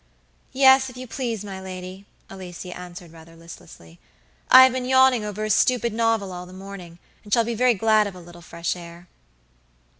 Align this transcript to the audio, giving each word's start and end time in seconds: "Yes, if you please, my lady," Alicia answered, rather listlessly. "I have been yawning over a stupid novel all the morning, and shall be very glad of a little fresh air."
"Yes, 0.51 0.89
if 0.89 0.97
you 0.97 1.05
please, 1.05 1.45
my 1.45 1.61
lady," 1.61 2.05
Alicia 2.27 2.75
answered, 2.75 3.11
rather 3.11 3.35
listlessly. 3.35 3.99
"I 4.49 4.63
have 4.63 4.71
been 4.73 4.85
yawning 4.85 5.23
over 5.23 5.43
a 5.43 5.49
stupid 5.51 5.93
novel 5.93 6.31
all 6.31 6.47
the 6.47 6.53
morning, 6.53 6.97
and 7.23 7.31
shall 7.31 7.43
be 7.43 7.53
very 7.53 7.75
glad 7.75 8.07
of 8.07 8.15
a 8.15 8.19
little 8.19 8.41
fresh 8.41 8.75
air." 8.75 9.07